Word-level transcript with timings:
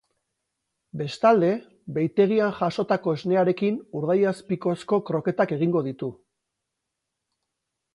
Bestalde, 1.01 1.49
behitegian 1.99 2.57
jasotako 2.61 3.15
esnearekin 3.19 3.79
urdaiazpikozko 4.01 5.03
kroketak 5.13 5.57
egingo 5.61 5.87
ditu. 5.93 6.15